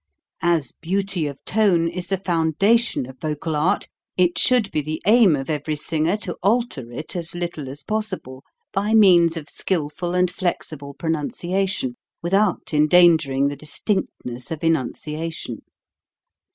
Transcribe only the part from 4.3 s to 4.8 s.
should